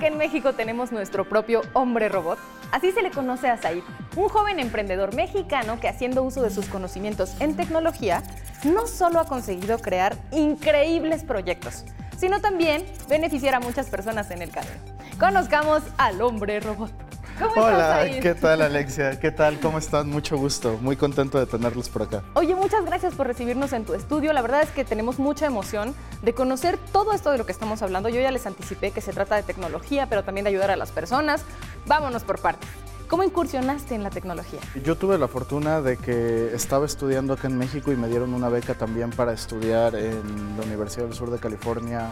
[0.00, 2.38] ¿Sabían que en México tenemos nuestro propio hombre robot?
[2.72, 3.82] Así se le conoce a Said,
[4.16, 8.22] un joven emprendedor mexicano que haciendo uso de sus conocimientos en tecnología,
[8.64, 11.84] no solo ha conseguido crear increíbles proyectos,
[12.16, 14.80] sino también beneficiar a muchas personas en el camino.
[15.18, 17.09] Conozcamos al hombre robot.
[17.40, 19.18] ¿Cómo Hola, ¿qué tal Alexia?
[19.18, 19.58] ¿Qué tal?
[19.60, 20.10] ¿Cómo están?
[20.10, 20.78] Mucho gusto.
[20.82, 22.22] Muy contento de tenerlos por acá.
[22.34, 24.34] Oye, muchas gracias por recibirnos en tu estudio.
[24.34, 27.80] La verdad es que tenemos mucha emoción de conocer todo esto de lo que estamos
[27.80, 28.10] hablando.
[28.10, 30.90] Yo ya les anticipé que se trata de tecnología, pero también de ayudar a las
[30.90, 31.42] personas.
[31.86, 32.68] Vámonos por partes.
[33.08, 34.60] ¿Cómo incursionaste en la tecnología?
[34.84, 38.50] Yo tuve la fortuna de que estaba estudiando acá en México y me dieron una
[38.50, 42.10] beca también para estudiar en la Universidad del Sur de California,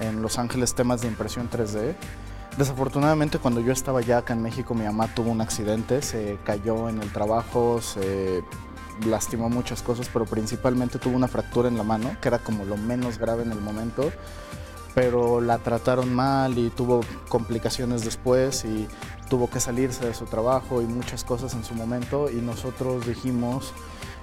[0.00, 1.94] en Los Ángeles, temas de impresión 3D.
[2.60, 6.90] Desafortunadamente cuando yo estaba ya acá en México mi mamá tuvo un accidente, se cayó
[6.90, 8.44] en el trabajo, se
[9.06, 12.76] lastimó muchas cosas, pero principalmente tuvo una fractura en la mano, que era como lo
[12.76, 14.12] menos grave en el momento,
[14.94, 18.86] pero la trataron mal y tuvo complicaciones después y
[19.30, 23.72] tuvo que salirse de su trabajo y muchas cosas en su momento y nosotros dijimos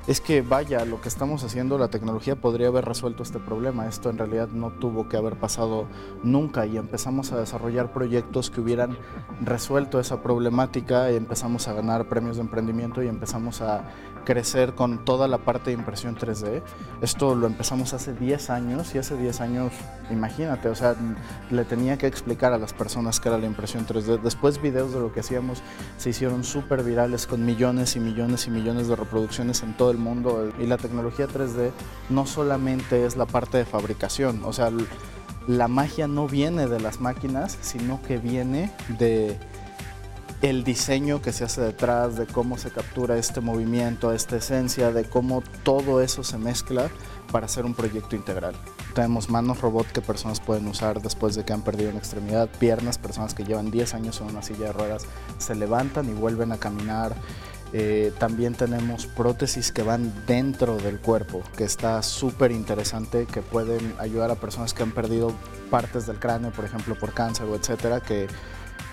[0.08, 3.88] es que vaya, lo que estamos haciendo, la tecnología podría haber resuelto este problema.
[3.88, 5.88] Esto en realidad no tuvo que haber pasado
[6.24, 8.98] nunca y empezamos a desarrollar proyectos que hubieran
[9.42, 13.84] resuelto esa problemática y empezamos a ganar premios de emprendimiento y empezamos a
[14.28, 16.62] crecer con toda la parte de impresión 3D.
[17.02, 19.72] Esto lo empezamos hace 10 años y hace 10 años,
[20.12, 20.98] imagínate, o sea,
[21.50, 24.20] le tenía que explicar a las personas qué era la impresión 3D.
[24.22, 25.64] Después videos de lo que hacíamos
[25.98, 29.98] se hicieron súper virales con millones y millones y millones de reproducciones en todo el
[29.98, 31.72] mundo y la tecnología 3D
[32.10, 34.72] no solamente es la parte de fabricación, o sea,
[35.48, 39.40] la magia no viene de las máquinas, sino que viene de
[40.42, 45.06] el diseño que se hace detrás, de cómo se captura este movimiento, esta esencia, de
[45.06, 46.90] cómo todo eso se mezcla
[47.32, 48.56] para hacer un proyecto integral.
[48.94, 52.98] Tenemos manos robot que personas pueden usar después de que han perdido una extremidad, piernas,
[52.98, 55.06] personas que llevan 10 años en una silla de ruedas,
[55.40, 57.16] se levantan y vuelven a caminar.
[57.74, 63.94] Eh, también tenemos prótesis que van dentro del cuerpo, que está súper interesante, que pueden
[64.00, 65.34] ayudar a personas que han perdido
[65.70, 68.28] partes del cráneo, por ejemplo, por cáncer o etcétera, que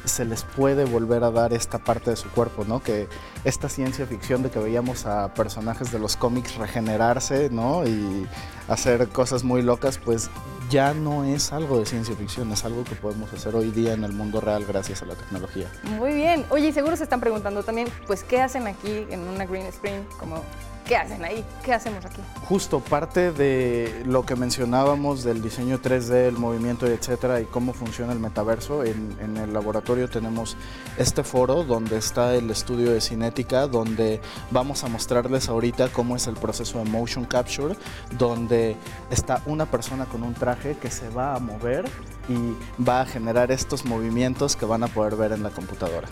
[0.04, 2.82] se les puede volver a dar esta parte de su cuerpo, ¿no?
[2.82, 3.08] Que
[3.44, 7.86] esta ciencia ficción de que veíamos a personajes de los cómics regenerarse, ¿no?
[7.86, 8.26] Y
[8.68, 10.30] hacer cosas muy locas, pues
[10.70, 14.04] ya no es algo de ciencia ficción, es algo que podemos hacer hoy día en
[14.04, 15.70] el mundo real gracias a la tecnología.
[15.82, 16.44] Muy bien.
[16.50, 20.42] Oye, seguro se están preguntando también, pues, ¿qué hacen aquí en una green screen como
[20.86, 21.42] ¿Qué hacen ahí?
[21.64, 22.20] ¿Qué hacemos aquí?
[22.46, 28.12] Justo parte de lo que mencionábamos del diseño 3D, el movimiento, etcétera, y cómo funciona
[28.12, 28.84] el metaverso.
[28.84, 30.58] En, en, el laboratorio tenemos
[30.98, 36.26] este foro donde está el estudio de cinética, donde vamos a mostrarles ahorita cómo es
[36.26, 37.76] el proceso de motion capture,
[38.18, 38.76] donde
[39.10, 41.86] está una persona con un traje que se va a mover
[42.28, 46.08] y va a generar estos movimientos que van a poder ver en la computadora.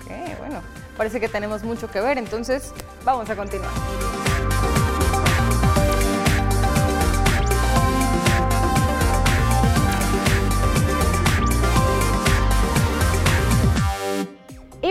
[0.00, 0.60] Ok, bueno,
[0.96, 2.72] parece que tenemos mucho que ver, entonces
[3.04, 4.23] vamos a continuar.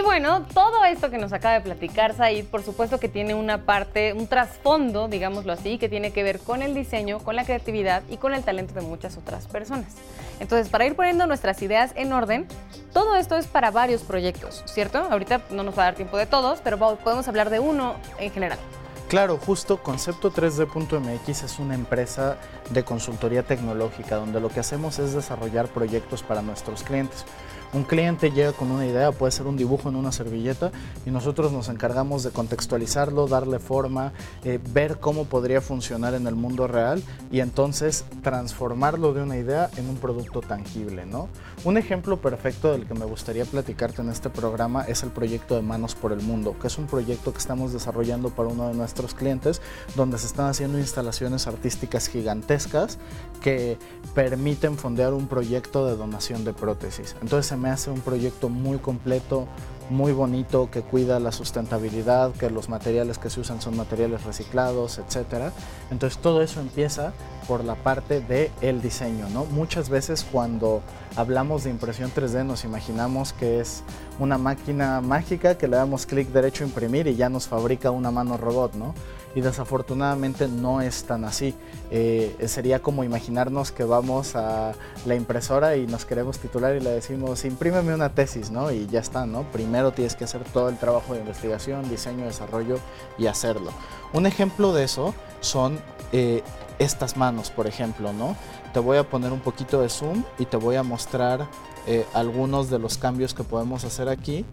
[0.04, 4.14] Bueno, todo esto que nos acaba de platicar Said, por supuesto que tiene una parte,
[4.14, 8.18] un trasfondo, digámoslo así, que tiene que ver con el diseño, con la creatividad y
[8.18, 9.96] con el talento de muchas otras personas.
[10.40, 12.48] Entonces, para ir poniendo nuestras ideas en orden,
[12.92, 15.00] todo esto es para varios proyectos, ¿cierto?
[15.10, 18.32] Ahorita no nos va a dar tiempo de todos, pero podemos hablar de uno en
[18.32, 18.60] general.
[19.08, 22.38] Claro, justo Concepto 3D.mx es una empresa
[22.72, 27.26] de consultoría tecnológica donde lo que hacemos es desarrollar proyectos para nuestros clientes.
[27.74, 30.72] Un cliente llega con una idea, puede ser un dibujo en una servilleta
[31.08, 34.14] y nosotros nos encargamos de contextualizarlo, darle forma,
[34.44, 39.72] eh, ver cómo podría funcionar en el mundo real y entonces transformarlo de una idea
[39.78, 41.08] en un producto tangible.
[41.08, 41.30] ¿no?
[41.66, 45.62] Un ejemplo perfecto del que me gustaría platicarte en este programa es el proyecto de
[45.62, 49.14] Manos por el Mundo, que es un proyecto que estamos desarrollando para uno de nuestros
[49.14, 49.62] clientes
[49.96, 52.98] donde se están haciendo instalaciones artísticas gigantescas
[53.42, 53.78] que
[54.14, 57.16] permiten fondear un proyecto de donación de prótesis.
[57.22, 59.48] Entonces me hace un proyecto muy completo,
[59.90, 64.98] muy bonito, que cuida la sustentabilidad, que los materiales que se usan son materiales reciclados,
[64.98, 65.52] etc.
[65.92, 67.14] Entonces todo eso empieza
[67.48, 69.30] por la parte del el diseño.
[69.30, 69.46] ¿no?
[69.46, 70.82] Muchas veces cuando
[71.16, 73.84] hablamos de impresión 3D nos imaginamos que es
[74.18, 78.10] una máquina mágica que le damos clic derecho a imprimir y ya nos fabrica una
[78.10, 78.74] mano robot.
[78.74, 78.96] ¿no?
[79.36, 81.56] y desafortunadamente no es tan así.
[81.92, 84.74] Eh, sería como imaginarnos que vamos a
[85.06, 88.72] la impresora y nos queremos titular y le decimos, imprímeme una tesis, ¿no?
[88.72, 89.44] Y ya está, ¿no?
[89.52, 92.78] Primero tienes que hacer todo el trabajo de investigación, diseño, desarrollo
[93.18, 93.72] y hacerlo.
[94.14, 95.80] Un ejemplo de eso son
[96.12, 96.44] eh,
[96.84, 98.36] estas manos, por ejemplo, ¿no?
[98.74, 101.48] Te voy a poner un poquito de zoom y te voy a mostrar
[101.88, 104.46] eh, algunos de los cambios que podemos hacer aquí.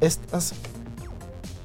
[0.00, 0.54] Estas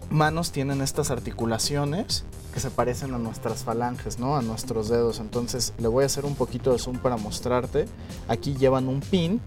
[0.09, 4.35] manos tienen estas articulaciones que se parecen a nuestras falanges, ¿no?
[4.35, 5.19] A nuestros dedos.
[5.19, 7.87] Entonces le voy a hacer un poquito de zoom para mostrarte.
[8.27, 9.41] Aquí llevan un pin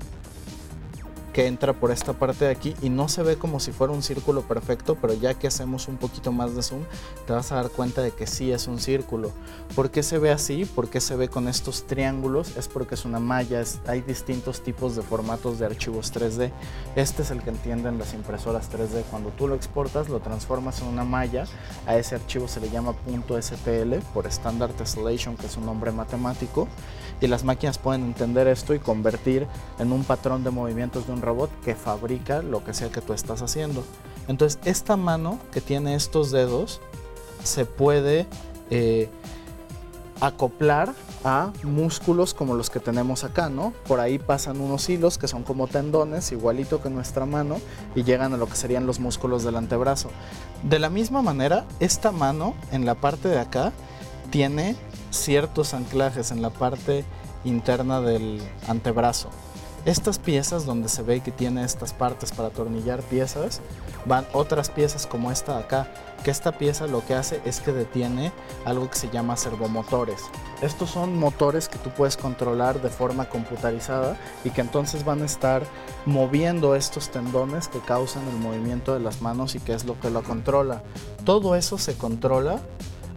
[1.34, 4.04] que entra por esta parte de aquí y no se ve como si fuera un
[4.04, 6.82] círculo perfecto, pero ya que hacemos un poquito más de zoom,
[7.26, 9.32] te vas a dar cuenta de que sí es un círculo.
[9.75, 10.64] ¿Por qué se ve así?
[10.64, 12.56] ¿Por qué se ve con estos triángulos?
[12.56, 16.52] Es porque es una malla, hay distintos tipos de formatos de archivos 3D.
[16.94, 19.02] Este es el que entienden las impresoras 3D.
[19.10, 21.46] Cuando tú lo exportas, lo transformas en una malla,
[21.86, 26.69] a ese archivo se le llama .stl por Standard Tessellation, que es un nombre matemático,
[27.20, 29.48] y las máquinas pueden entender esto y convertir
[29.81, 33.12] en un patrón de movimientos de un robot que fabrica lo que sea que tú
[33.12, 33.85] estás haciendo.
[34.29, 36.81] Entonces, esta mano que tiene estos dedos
[37.43, 38.26] se puede
[38.71, 39.09] eh,
[40.21, 40.94] acoplar
[41.25, 43.73] a músculos como los que tenemos acá, ¿no?
[43.87, 47.61] Por ahí pasan unos hilos que son como tendones, igualito que nuestra mano,
[47.94, 50.11] y llegan a lo que serían los músculos del antebrazo.
[50.62, 53.73] De la misma manera, esta mano en la parte de acá
[54.31, 54.77] tiene
[55.11, 57.05] ciertos anclajes en la parte
[57.44, 59.31] interna del antebrazo.
[59.84, 63.60] Estas piezas donde se ve que tiene estas partes para atornillar piezas,
[64.06, 65.88] van otras piezas como esta de acá,
[66.22, 68.32] que esta pieza lo que hace es que detiene
[68.64, 70.22] algo que se llama servomotores.
[70.62, 75.26] Estos son motores que tú puedes controlar de forma computarizada y que entonces van a
[75.26, 75.62] estar
[76.06, 80.08] moviendo estos tendones que causan el movimiento de las manos y que es lo que
[80.08, 80.82] lo controla.
[81.25, 82.58] Todo eso se controla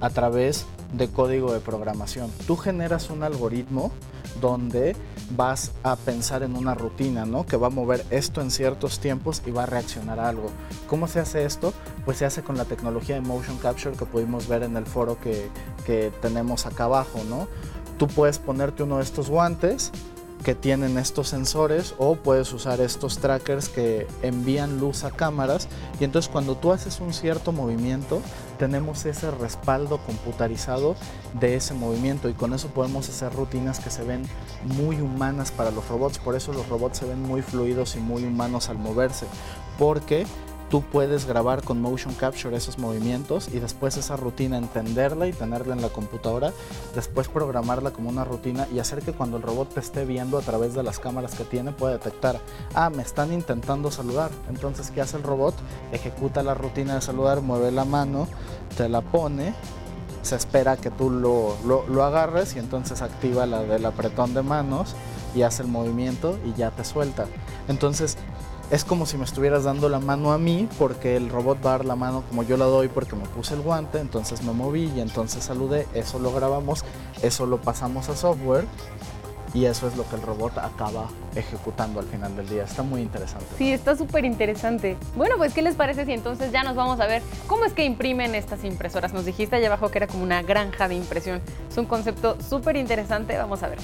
[0.01, 2.29] a través de código de programación.
[2.45, 3.93] Tú generas un algoritmo
[4.41, 4.95] donde
[5.31, 7.45] vas a pensar en una rutina, ¿no?
[7.45, 10.50] Que va a mover esto en ciertos tiempos y va a reaccionar a algo.
[10.88, 11.74] ¿Cómo se hace esto?
[12.06, 15.19] Pues se hace con la tecnología de motion capture que pudimos ver en el foro
[15.19, 15.50] que,
[15.85, 17.47] que tenemos acá abajo, ¿no?
[17.97, 19.91] Tú puedes ponerte uno de estos guantes
[20.47, 25.67] que tienen estos sensores o puedes usar estos trackers que envían luz a cámaras.
[25.99, 28.21] Y entonces cuando tú haces un cierto movimiento
[28.57, 30.95] tenemos ese respaldo computarizado
[31.33, 32.29] de ese movimiento.
[32.29, 34.21] Y con eso podemos hacer rutinas que se ven
[34.63, 38.23] muy humanas para los robots, por eso los robots se ven muy fluidos y muy
[38.23, 39.25] humanos al moverse,
[39.77, 40.25] porque
[40.69, 45.73] tú puedes grabar con motion capture esos movimientos y después esa rutina entenderla y tenerla
[45.73, 46.51] en la computadora,
[46.95, 50.41] después programarla como una rutina y hacer que cuando el robot te esté viendo a
[50.41, 52.39] través de las cámaras que tiene pueda detectar,
[52.73, 54.31] ah, me están intentando saludar.
[54.49, 55.55] Entonces, ¿qué hace el robot?
[55.91, 58.27] Ejecuta la rutina de saludar, mueve la mano,
[58.75, 59.53] te la pone,
[60.21, 64.95] se espera que tú lo, lo, agarres y entonces activa la del apretón de manos
[65.33, 67.27] y hace el movimiento y ya te suelta.
[67.67, 68.17] Entonces,
[68.69, 71.77] es como si me estuvieras dando la mano a mí porque el robot va a
[71.77, 74.91] dar la mano como yo la doy porque me puse el guante, entonces me moví
[74.95, 76.83] y entonces saludé, eso lo grabamos,
[77.21, 78.65] eso lo pasamos a software
[79.53, 82.63] y eso es lo que el robot acaba ejecutando al final del día.
[82.63, 83.45] Está muy interesante.
[83.57, 84.97] Sí, está súper interesante.
[85.15, 87.85] Bueno, pues ¿qué les parece si entonces ya nos vamos a ver cómo es que
[87.85, 89.13] imprimen estas impresoras?
[89.13, 91.41] Nos dijiste allá abajo que era como una granja de impresión.
[91.71, 93.79] Es un concepto súper interesante, vamos a ver.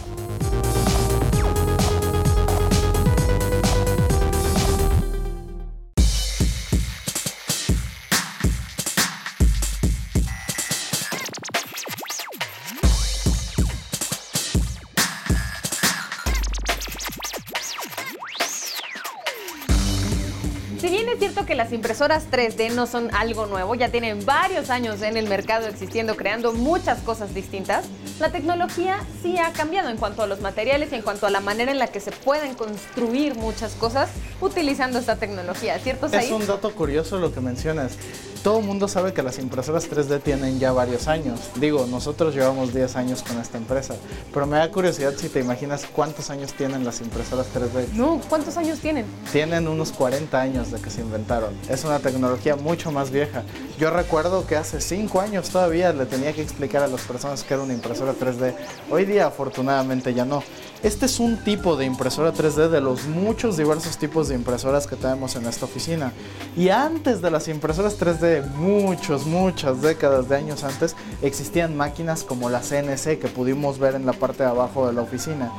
[21.84, 26.54] Impresoras 3D no son algo nuevo, ya tienen varios años en el mercado existiendo, creando
[26.54, 27.84] muchas cosas distintas.
[28.22, 31.42] La tecnología sí ha cambiado en cuanto a los materiales y en cuanto a la
[31.42, 34.10] manera en la que se pueden construir muchas cosas
[34.40, 36.06] utilizando esta tecnología, ¿cierto?
[36.06, 37.98] Es un dato curioso lo que mencionas
[38.44, 41.40] todo el mundo sabe que las impresoras 3D tienen ya varios años.
[41.56, 43.96] Digo, nosotros llevamos 10 años con esta empresa,
[44.34, 47.94] pero me da curiosidad si te imaginas cuántos años tienen las impresoras 3D.
[47.94, 49.06] No, ¿cuántos años tienen?
[49.32, 51.54] Tienen unos 40 años de que se inventaron.
[51.70, 53.44] Es una tecnología mucho más vieja.
[53.80, 57.54] Yo recuerdo que hace 5 años todavía le tenía que explicar a las personas que
[57.54, 58.56] era una impresora 3D.
[58.92, 60.44] Hoy día afortunadamente ya no.
[60.84, 64.98] Este es un tipo de impresora 3D de los muchos diversos tipos de impresoras que
[64.98, 66.12] tenemos en esta oficina.
[66.58, 72.50] Y antes de las impresoras 3D, muchos, muchas décadas de años antes, existían máquinas como
[72.50, 75.52] la CNC que pudimos ver en la parte de abajo de la oficina.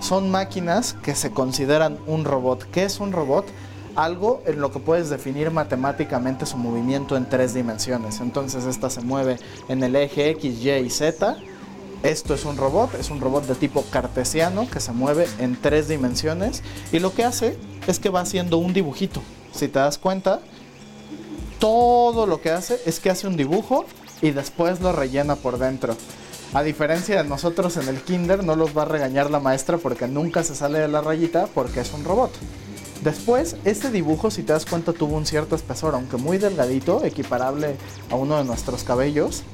[0.00, 2.68] Son máquinas que se consideran un robot.
[2.70, 3.46] ¿Qué es un robot?
[3.94, 8.20] algo en lo que puedes definir matemáticamente su movimiento en tres dimensiones.
[8.20, 9.36] Entonces esta se mueve
[9.68, 11.36] en el eje X, Y y Z
[12.02, 15.86] esto es un robot, es un robot de tipo cartesiano que se mueve en tres
[15.86, 19.22] dimensiones y lo que hace es que va haciendo un dibujito.
[19.52, 20.40] Si te das cuenta,
[21.62, 23.84] todo lo que hace es que hace un dibujo
[24.20, 25.94] y después lo rellena por dentro.
[26.54, 30.08] A diferencia de nosotros en el kinder, no los va a regañar la maestra porque
[30.08, 32.32] nunca se sale de la rayita porque es un robot.
[33.04, 37.76] Después, este dibujo, si te das cuenta, tuvo un cierto espesor, aunque muy delgadito, equiparable
[38.10, 39.44] a uno de nuestros cabellos.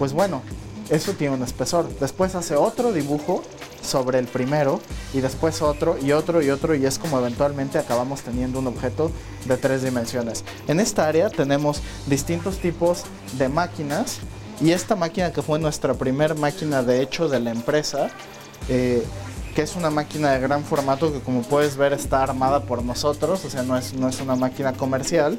[0.00, 0.42] Pues bueno,
[0.90, 1.88] eso tiene un espesor.
[1.98, 3.42] Después hace otro dibujo
[3.82, 4.80] sobre el primero
[5.12, 9.10] y después otro y otro y otro y es como eventualmente acabamos teniendo un objeto
[9.46, 10.44] de tres dimensiones.
[10.68, 13.04] En esta área tenemos distintos tipos
[13.38, 14.18] de máquinas
[14.60, 18.10] y esta máquina que fue nuestra primer máquina de hecho de la empresa
[18.68, 19.04] eh,
[19.54, 23.44] que es una máquina de gran formato que como puedes ver está armada por nosotros,
[23.44, 25.38] o sea, no es, no es una máquina comercial,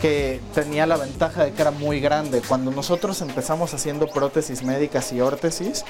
[0.00, 2.42] que tenía la ventaja de que era muy grande.
[2.46, 5.84] Cuando nosotros empezamos haciendo prótesis médicas y órtesis,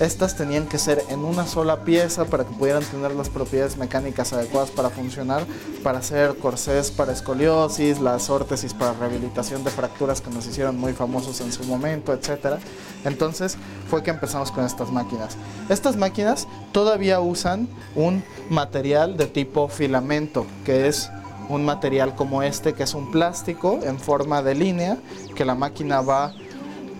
[0.00, 4.32] estas tenían que ser en una sola pieza para que pudieran tener las propiedades mecánicas
[4.32, 5.44] adecuadas para funcionar,
[5.82, 10.92] para hacer corsés para escoliosis, las órtesis para rehabilitación de fracturas que nos hicieron muy
[10.92, 12.56] famosos en su momento, etc.
[13.04, 13.56] Entonces
[13.88, 15.36] fue que empezamos con estas máquinas.
[15.68, 21.10] Estas máquinas todavía usan un material de tipo filamento, que es
[21.54, 24.96] un material como este, que es un plástico en forma de línea,
[25.34, 26.32] que la máquina va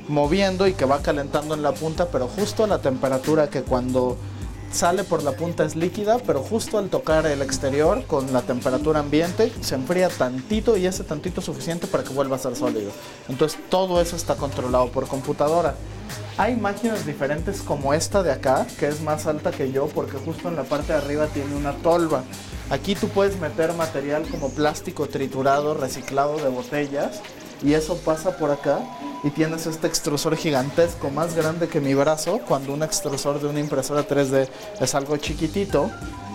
[0.09, 4.17] moviendo y que va calentando en la punta, pero justo a la temperatura que cuando
[4.73, 9.01] sale por la punta es líquida, pero justo al tocar el exterior con la temperatura
[9.01, 12.91] ambiente se enfría tantito y ese tantito suficiente para que vuelva a ser sólido.
[13.29, 15.75] Entonces todo eso está controlado por computadora.
[16.39, 20.49] Hay máquinas diferentes como esta de acá, que es más alta que yo porque justo
[20.49, 22.25] en la parte de arriba tiene una tolva.
[22.71, 27.21] Aquí tú puedes meter material como plástico triturado, reciclado de botellas
[27.63, 28.81] y eso pasa por acá
[29.23, 33.61] y tienes este extrusor gigantesco más grande que mi brazo cuando un extrusor de una
[33.61, 34.49] impresora 3D
[34.81, 35.91] es algo chiquitito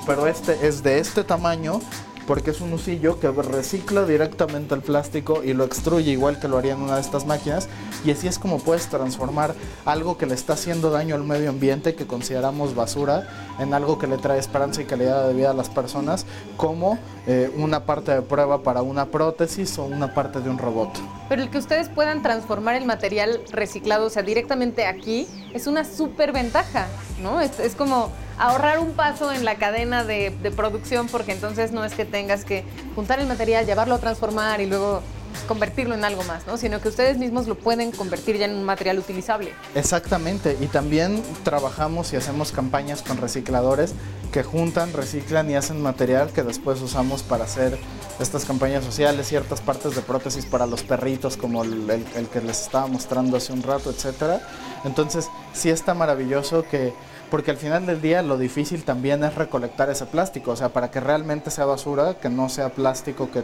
[0.06, 1.82] pero este es de este tamaño
[2.28, 6.58] porque es un usillo que recicla directamente el plástico y lo extruye igual que lo
[6.58, 7.70] haría en una de estas máquinas
[8.06, 9.56] y así es como puedes transformar
[9.86, 14.08] algo que le está haciendo daño al medio ambiente que consideramos basura en algo que
[14.08, 16.26] le trae esperanza y calidad de vida a las personas
[16.58, 20.90] como eh, una parte de prueba para una prótesis o una parte de un robot.
[21.30, 25.86] Pero el que ustedes puedan transformar el material reciclado, o sea, directamente aquí, es una
[25.86, 26.88] súper ventaja,
[27.22, 27.42] ¿no?
[27.42, 32.06] Es como ahorrar un paso en la cadena de, producción porque entonces no es que
[32.06, 32.63] tengas que
[32.96, 35.01] juntar el material, llevarlo a transformar y luego
[35.48, 36.58] convertirlo en algo más, ¿no?
[36.58, 39.53] Sino que ustedes mismos lo pueden convertir ya en un material utilizable.
[39.75, 43.94] Exactamente, y también trabajamos y hacemos campañas con recicladores
[44.32, 47.77] que juntan, reciclan y hacen material que después usamos para hacer
[48.20, 52.62] estas campañas sociales, ciertas partes de prótesis para los perritos, como el, el que les
[52.62, 54.41] estaba mostrando hace un rato, etcétera.
[54.86, 56.94] Entonces, sí está maravilloso que
[57.30, 60.92] porque al final del día lo difícil también es recolectar ese plástico, o sea, para
[60.92, 63.44] que realmente sea basura, que no sea plástico que,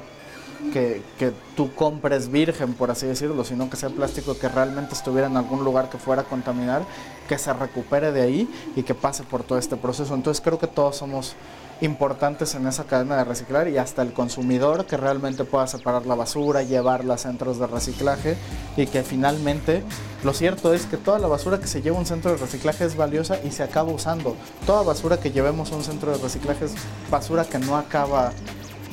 [0.71, 5.27] que, que, tú compres virgen, por así decirlo, sino que sea plástico que realmente estuviera
[5.27, 6.83] en algún lugar que fuera a contaminar,
[7.27, 10.15] que se recupere de ahí y que pase por todo este proceso.
[10.15, 11.35] Entonces creo que todos somos
[11.81, 16.15] importantes en esa cadena de reciclar y hasta el consumidor que realmente pueda separar la
[16.15, 18.37] basura, llevarla a centros de reciclaje
[18.77, 19.83] y que finalmente
[20.23, 22.85] lo cierto es que toda la basura que se lleva a un centro de reciclaje
[22.85, 24.35] es valiosa y se acaba usando.
[24.65, 26.73] Toda basura que llevemos a un centro de reciclaje es
[27.09, 28.31] basura que no acaba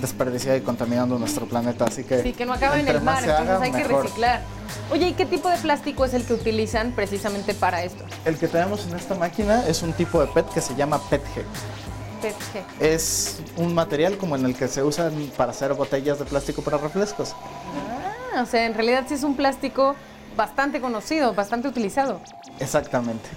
[0.01, 3.61] desperdiciada y contaminando nuestro planeta, así que sí, que no acaba en el mar, entonces
[3.61, 4.43] hay que reciclar.
[4.91, 8.05] Oye, ¿y qué tipo de plástico es el que utilizan precisamente para esto?
[8.25, 11.45] El que tenemos en esta máquina es un tipo de PET que se llama PETG.
[12.79, 16.79] Es un material como en el que se usan para hacer botellas de plástico para
[16.79, 17.35] refrescos.
[18.35, 19.95] Ah, o sea, en realidad sí es un plástico
[20.37, 22.21] bastante conocido, bastante utilizado.
[22.59, 23.29] Exactamente.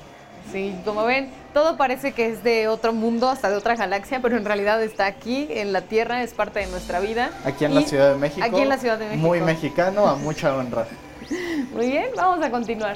[0.52, 4.38] Sí, como ven, todo parece que es de otro mundo, hasta de otra galaxia, pero
[4.38, 7.32] en realidad está aquí, en la Tierra, es parte de nuestra vida.
[7.44, 8.46] Aquí en la Ciudad de México.
[8.46, 9.26] Aquí en la Ciudad de México.
[9.26, 10.86] Muy mexicano, a mucha honra.
[11.74, 12.96] Muy bien, vamos a continuar.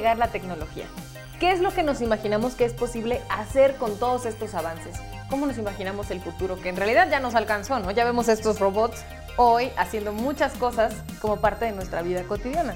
[0.00, 0.86] La tecnología?
[1.38, 4.98] ¿Qué es lo que nos imaginamos que es posible hacer con todos estos avances?
[5.30, 6.60] ¿Cómo nos imaginamos el futuro?
[6.60, 7.90] Que en realidad ya nos alcanzó, ¿no?
[7.90, 9.02] Ya vemos estos robots
[9.36, 12.74] hoy haciendo muchas cosas como parte de nuestra vida cotidiana.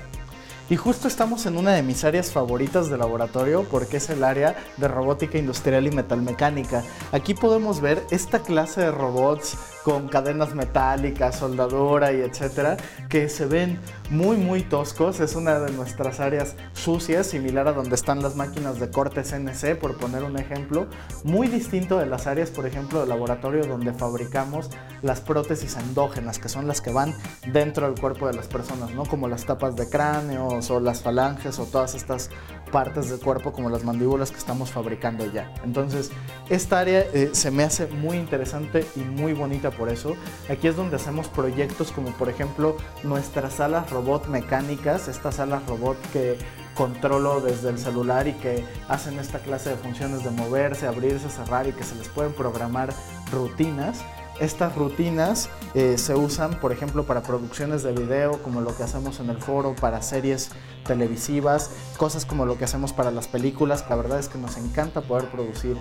[0.70, 4.56] Y justo estamos en una de mis áreas favoritas de laboratorio porque es el área
[4.78, 6.82] de robótica industrial y metalmecánica.
[7.12, 12.78] Aquí podemos ver esta clase de robots con cadenas metálicas, soldadura y etcétera,
[13.10, 15.20] que se ven muy muy toscos.
[15.20, 19.78] Es una de nuestras áreas sucias, similar a donde están las máquinas de corte CNC,
[19.78, 20.86] por poner un ejemplo.
[21.22, 24.70] Muy distinto de las áreas, por ejemplo, de laboratorio donde fabricamos
[25.02, 27.14] las prótesis endógenas, que son las que van
[27.52, 29.04] dentro del cuerpo de las personas, ¿no?
[29.04, 32.30] Como las tapas de cráneos o las falanges o todas estas
[32.74, 35.48] partes del cuerpo como las mandíbulas que estamos fabricando ya.
[35.62, 36.10] Entonces,
[36.50, 40.16] esta área eh, se me hace muy interesante y muy bonita por eso.
[40.50, 45.96] Aquí es donde hacemos proyectos como por ejemplo nuestras salas robot mecánicas, estas salas robot
[46.12, 46.36] que
[46.74, 51.68] controlo desde el celular y que hacen esta clase de funciones de moverse, abrirse, cerrar
[51.68, 52.92] y que se les pueden programar
[53.30, 54.04] rutinas.
[54.40, 59.20] Estas rutinas eh, se usan, por ejemplo, para producciones de video, como lo que hacemos
[59.20, 60.50] en el foro, para series
[60.84, 63.84] televisivas, cosas como lo que hacemos para las películas.
[63.88, 65.76] La verdad es que nos encanta poder producir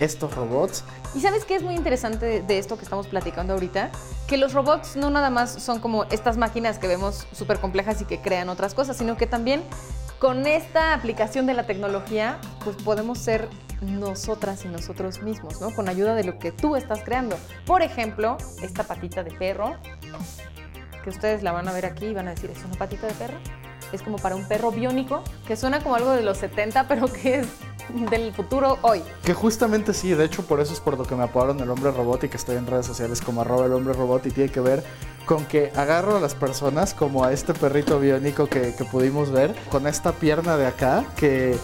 [0.00, 0.82] estos robots.
[1.14, 3.90] ¿Y sabes qué es muy interesante de esto que estamos platicando ahorita?
[4.26, 8.04] Que los robots no nada más son como estas máquinas que vemos súper complejas y
[8.04, 9.62] que crean otras cosas, sino que también
[10.18, 13.48] con esta aplicación de la tecnología, pues podemos ser
[13.82, 15.74] nosotras y nosotros mismos, ¿no?
[15.74, 17.36] Con ayuda de lo que tú estás creando.
[17.66, 19.76] Por ejemplo, esta patita de perro,
[21.02, 23.14] que ustedes la van a ver aquí y van a decir, ¿es una patita de
[23.14, 23.38] perro?
[23.92, 27.40] Es como para un perro biónico, que suena como algo de los 70, pero que
[27.40, 27.48] es
[28.10, 29.02] del futuro hoy.
[29.24, 31.90] Que justamente sí, de hecho por eso es por lo que me apodaron el hombre
[31.90, 34.60] robot y que estoy en redes sociales como arroba el hombre robot y tiene que
[34.60, 34.84] ver
[35.26, 39.86] con que agarro a las personas como a este perrito biónico que, pudimos ver, con
[39.86, 41.56] esta pierna de acá que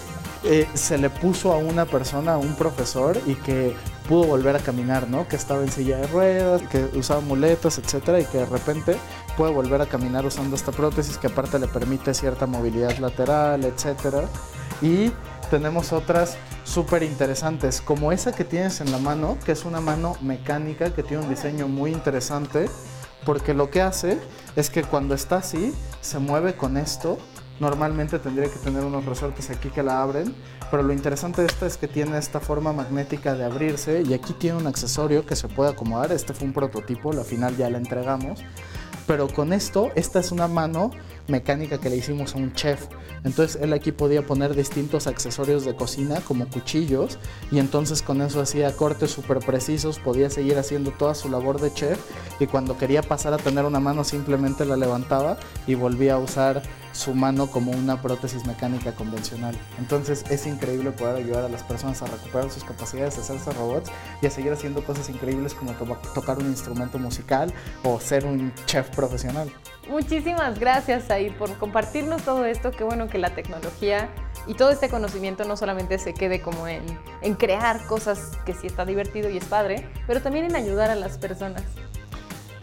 [0.45, 3.75] eh, se le puso a una persona, a un profesor y que
[4.09, 5.29] pudo volver a caminar, ¿no?
[5.29, 8.97] Que estaba en silla de ruedas, que usaba muletas, etcétera, y que de repente
[9.37, 14.25] puede volver a caminar usando esta prótesis que aparte le permite cierta movilidad lateral, etcétera.
[14.81, 15.13] Y
[15.51, 20.17] tenemos otras súper interesantes, como esa que tienes en la mano, que es una mano
[20.21, 22.69] mecánica que tiene un diseño muy interesante,
[23.25, 24.19] porque lo que hace
[24.57, 27.19] es que cuando está así, se mueve con esto.
[27.61, 30.35] Normalmente tendría que tener unos resortes aquí que la abren,
[30.71, 34.33] pero lo interesante de esta es que tiene esta forma magnética de abrirse y aquí
[34.33, 36.13] tiene un accesorio que se puede acomodar.
[36.13, 38.41] Este fue un prototipo, la final ya la entregamos.
[39.09, 40.91] Pero con esto, esta es una mano
[41.29, 42.87] mecánica que le hicimos a un chef.
[43.25, 47.19] Entonces él aquí podía poner distintos accesorios de cocina como cuchillos
[47.51, 51.73] y entonces con eso hacía cortes súper precisos, podía seguir haciendo toda su labor de
[51.73, 51.99] chef
[52.41, 56.63] y cuando quería pasar a tener una mano simplemente la levantaba y volvía a usar
[56.93, 59.57] su mano como una prótesis mecánica convencional.
[59.79, 63.91] Entonces es increíble poder ayudar a las personas a recuperar sus capacidades de hacerse robots
[64.21, 65.73] y a seguir haciendo cosas increíbles como
[66.15, 67.53] tocar un instrumento musical
[67.85, 69.51] o ser un chef profesional.
[69.89, 72.71] Muchísimas gracias, Said, por compartirnos todo esto.
[72.73, 74.11] Qué bueno que la tecnología
[74.47, 76.83] y todo este conocimiento no solamente se quede como en,
[77.23, 80.95] en crear cosas que sí está divertido y es padre, pero también en ayudar a
[80.95, 81.63] las personas.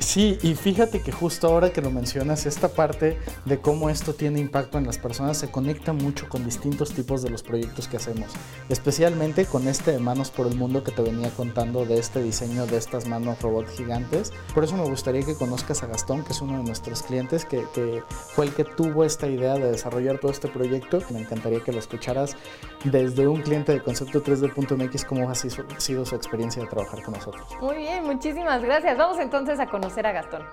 [0.06, 4.40] Sí, y fíjate que justo ahora que lo mencionas, esta parte de cómo esto tiene
[4.40, 8.32] impacto en las personas se conecta mucho con distintos tipos de los proyectos que hacemos,
[8.70, 12.68] especialmente con este de Manos por el Mundo que te venía contando de este diseño
[12.68, 14.32] de estas manos robot gigantes.
[14.54, 17.66] Por eso me gustaría que conozcas a Gastón, que es uno de nuestros clientes, que,
[17.74, 21.02] que fue el que tuvo esta idea de desarrollar todo este proyecto.
[21.10, 22.38] Me encantaría que lo escucharas
[22.84, 27.48] desde un cliente de Concepto 3D.mx, cómo ha sido su experiencia de trabajar con nosotros.
[27.60, 28.96] Muy bien, muchísimas gracias.
[29.00, 30.44] Vamos entonces a conocer a Gastón.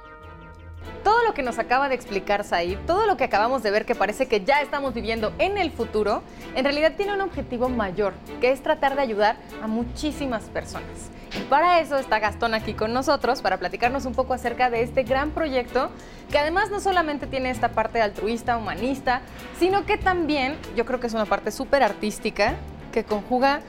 [1.03, 3.95] Todo lo que nos acaba de explicar Said, todo lo que acabamos de ver que
[3.95, 6.23] parece que ya estamos viviendo en el futuro,
[6.55, 11.11] en realidad tiene un objetivo mayor, que es tratar de ayudar a muchísimas personas.
[11.37, 15.03] Y para eso está Gastón aquí con nosotros, para platicarnos un poco acerca de este
[15.03, 15.91] gran proyecto,
[16.31, 19.23] que además no solamente tiene esta parte altruista, humanista,
[19.59, 22.55] sino que también yo creo que es una parte súper artística,
[22.93, 23.61] que conjuga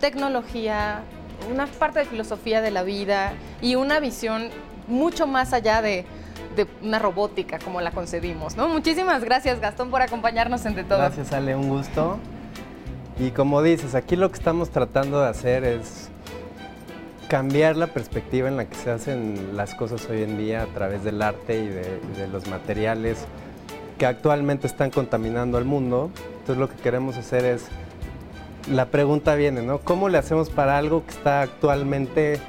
[0.00, 1.00] tecnología,
[1.50, 4.50] una parte de filosofía de la vida y una visión
[4.88, 6.04] mucho más allá de,
[6.82, 8.68] una robótica como la concebimos, ¿no?
[8.68, 10.98] Muchísimas gracias, Gastón, por acompañarnos en De Todo.
[10.98, 12.18] Gracias, Ale, un gusto.
[13.18, 16.08] Y como dices, aquí lo que estamos tratando de hacer es
[17.28, 21.04] cambiar la perspectiva en la que se hacen las cosas hoy en día a través
[21.04, 23.26] del arte y de, de los materiales
[23.98, 26.10] que actualmente están contaminando al mundo.
[26.40, 27.66] Entonces lo que queremos hacer es,
[28.70, 29.78] la pregunta viene, ¿no?
[29.78, 32.40] ¿Cómo le hacemos para algo que está actualmente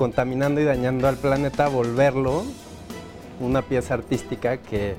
[0.00, 2.42] contaminando y dañando al planeta, volverlo
[3.38, 4.94] una pieza artística que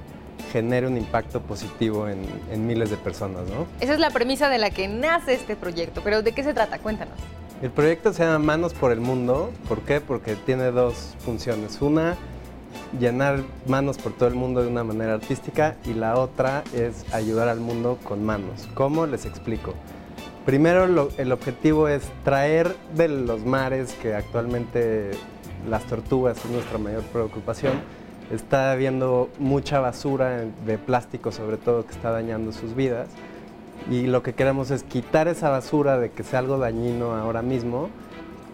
[0.51, 3.65] genere un impacto positivo en, miles de personas, ¿no?
[3.79, 6.77] Esa es la premisa de la que nace este proyecto, pero ¿de qué se trata?
[6.77, 7.15] Cuéntanos.
[7.63, 9.51] El proyecto se llama Manos por el Mundo.
[9.67, 10.01] ¿Por qué?
[10.01, 11.81] Porque tiene dos funciones.
[11.81, 12.15] Una
[12.99, 17.47] llenar manos por todo el mundo de una manera artística y la otra es ayudar
[17.47, 18.69] al mundo con manos.
[18.75, 19.07] ¿Cómo?
[19.07, 19.73] Les explico.
[20.45, 25.12] Primero el objetivo es traer de los mares que actualmente
[25.69, 27.73] las tortugas es nuestra mayor preocupación.
[28.32, 33.08] Está habiendo mucha basura de plástico sobre todo que está dañando sus vidas
[33.89, 37.89] y lo que queremos es quitar esa basura de que sea algo dañino ahora mismo,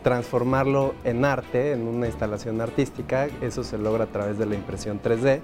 [0.04, 5.00] transformarlo en arte, en una instalación artística, eso se logra a través de la impresión
[5.02, 5.40] 3D.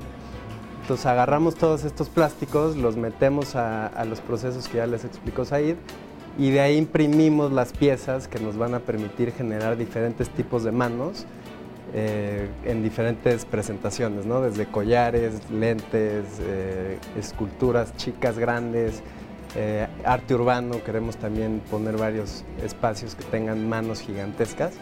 [0.82, 5.45] Entonces agarramos todos estos plásticos, los metemos a, a los procesos que ya les explicó
[5.45, 5.77] Said
[6.38, 10.72] y de ahí imprimimos las piezas que nos van a permitir generar diferentes tipos de
[10.72, 11.26] manos
[11.93, 14.41] eh, en diferentes presentaciones, ¿no?
[14.41, 19.04] desde collares, lentes, eh, esculturas chicas, grandes,
[19.56, 24.74] eh, arte urbano, queremos también poner varios espacios que tengan manos gigantescas.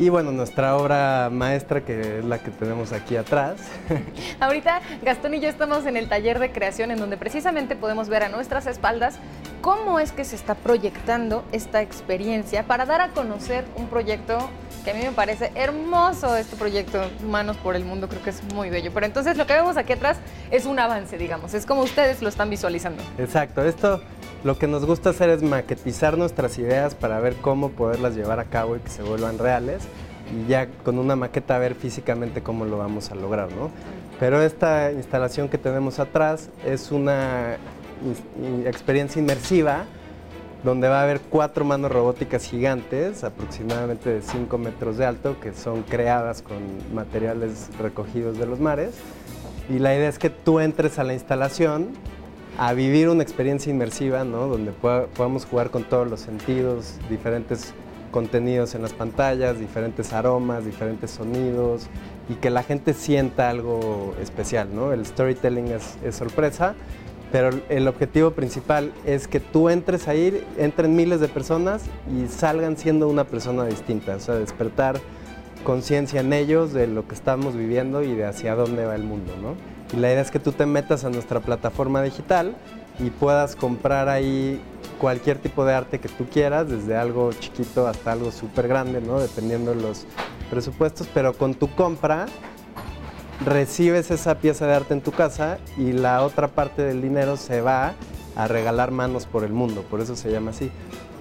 [0.00, 3.60] Y bueno, nuestra obra maestra, que es la que tenemos aquí atrás.
[4.40, 8.22] Ahorita Gastón y yo estamos en el taller de creación en donde precisamente podemos ver
[8.22, 9.18] a nuestras espaldas
[9.60, 14.38] cómo es que se está proyectando esta experiencia para dar a conocer un proyecto
[14.86, 18.42] que a mí me parece hermoso este proyecto Manos por el Mundo, creo que es
[18.54, 18.92] muy bello.
[18.94, 20.16] Pero entonces lo que vemos aquí atrás
[20.50, 23.02] es un avance, digamos, es como ustedes lo están visualizando.
[23.18, 24.00] Exacto, esto
[24.44, 28.44] lo que nos gusta hacer es maquetizar nuestras ideas para ver cómo poderlas llevar a
[28.44, 29.82] cabo y que se vuelvan reales
[30.32, 33.70] y ya con una maqueta ver físicamente cómo lo vamos a lograr, ¿no?
[34.18, 37.56] Pero esta instalación que tenemos atrás es una
[38.64, 39.84] experiencia inmersiva
[40.62, 45.54] donde va a haber cuatro manos robóticas gigantes, aproximadamente de 5 metros de alto, que
[45.54, 46.58] son creadas con
[46.94, 48.94] materiales recogidos de los mares.
[49.70, 51.88] Y la idea es que tú entres a la instalación
[52.58, 54.46] a vivir una experiencia inmersiva, ¿no?
[54.48, 57.74] donde podamos jugar con todos los sentidos, diferentes
[58.10, 61.86] contenidos en las pantallas, diferentes aromas, diferentes sonidos
[62.28, 64.68] y que la gente sienta algo especial.
[64.74, 64.92] ¿no?
[64.92, 66.74] El storytelling es, es sorpresa,
[67.32, 72.76] pero el objetivo principal es que tú entres ahí, entren miles de personas y salgan
[72.76, 75.00] siendo una persona distinta, o sea, despertar
[75.62, 79.32] conciencia en ellos de lo que estamos viviendo y de hacia dónde va el mundo,
[79.40, 79.54] ¿no?
[79.92, 82.54] Y la idea es que tú te metas a nuestra plataforma digital
[82.98, 84.60] y puedas comprar ahí
[84.98, 89.18] cualquier tipo de arte que tú quieras, desde algo chiquito hasta algo súper grande, ¿no?
[89.18, 90.06] Dependiendo de los
[90.50, 92.26] presupuestos, pero con tu compra
[93.44, 97.62] recibes esa pieza de arte en tu casa y la otra parte del dinero se
[97.62, 97.94] va
[98.36, 100.70] a regalar manos por el mundo, por eso se llama así.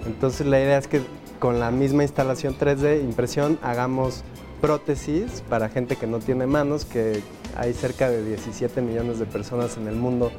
[0.05, 1.01] Entonces la idea es que
[1.39, 4.23] con la misma instalación 3D, impresión, hagamos
[4.59, 7.21] prótesis para gente que no tiene manos, que
[7.55, 10.31] hay cerca de 17 millones de personas en el mundo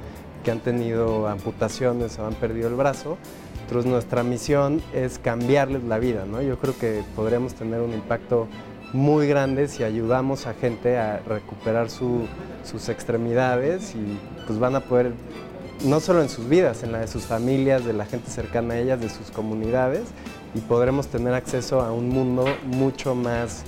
[0.44, 3.18] que han tenido amputaciones o han perdido el brazo.
[3.62, 6.42] Entonces nuestra misión es cambiarles la vida, ¿no?
[6.42, 8.48] Yo creo que podríamos tener un impacto
[8.92, 15.12] muy grande si ayudamos a gente a recuperar sus extremidades y pues van a poder,
[15.84, 18.78] no solo en sus vidas, en la de sus familias, de la gente cercana a
[18.78, 20.02] ellas, de sus comunidades,
[20.56, 23.62] y podremos tener acceso a un mundo mucho más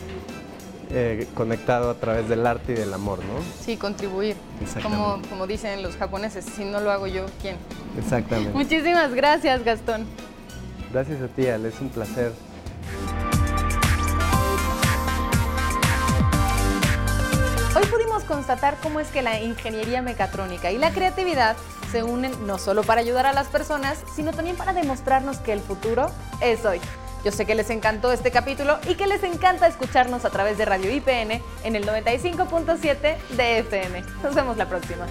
[0.95, 3.41] eh, conectado a través del arte y del amor, ¿no?
[3.65, 4.37] Sí, contribuir.
[4.83, 7.57] Como, como dicen los japoneses, si no lo hago yo, ¿quién?
[7.99, 8.53] Exactamente.
[8.53, 10.07] Muchísimas gracias, Gastón.
[10.93, 12.33] Gracias a ti, Ale, es un placer.
[17.75, 21.57] Hoy pudimos constatar cómo es que la ingeniería mecatrónica y la creatividad
[21.91, 25.61] se unen no solo para ayudar a las personas, sino también para demostrarnos que el
[25.61, 26.11] futuro
[26.43, 26.81] es hoy.
[27.25, 30.65] Yo sé que les encantó este capítulo y que les encanta escucharnos a través de
[30.65, 34.03] Radio IPN en el 95.7 de FM.
[34.25, 35.07] Nos vemos la próxima.